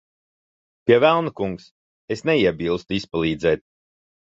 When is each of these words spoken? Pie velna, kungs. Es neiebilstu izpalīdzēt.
Pie 0.89 0.97
velna, 1.03 1.33
kungs. 1.41 1.67
Es 2.17 2.25
neiebilstu 2.31 2.99
izpalīdzēt. 3.03 3.67